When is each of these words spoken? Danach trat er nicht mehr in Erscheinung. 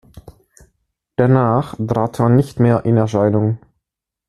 Danach 1.15 1.75
trat 1.75 2.19
er 2.19 2.29
nicht 2.29 2.59
mehr 2.59 2.85
in 2.85 2.97
Erscheinung. 2.97 3.59